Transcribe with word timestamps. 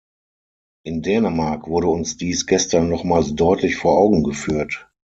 In 0.83 1.03
Dänemark 1.03 1.67
wurde 1.67 1.85
uns 1.89 2.17
dies 2.17 2.47
gestern 2.47 2.89
nochmals 2.89 3.35
deutlich 3.35 3.75
vor 3.75 3.99
Augen 3.99 4.23
geführt. 4.23 4.87